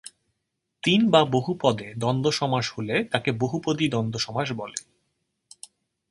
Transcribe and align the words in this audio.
তিন 0.83 1.01
বা 1.09 1.21
বহু 1.25 1.51
পদে 1.61 1.87
দ্বন্দ্ব 1.97 2.31
সমাস 2.31 2.65
হলে 2.77 2.95
তাকে 3.03 3.29
বহুপদী 3.31 3.85
দ্বন্দ্ব 3.89 4.17
সমাস 4.19 4.47
বলে। 4.51 4.79